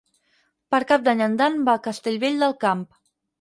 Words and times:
Per 0.75 0.79
Cap 0.91 1.03
d'Any 1.07 1.21
en 1.25 1.35
Dan 1.41 1.59
va 1.67 1.75
a 1.77 1.83
Castellvell 1.89 2.41
del 2.47 2.57
Camp. 2.65 2.83